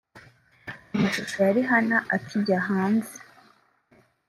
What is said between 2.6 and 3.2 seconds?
hanze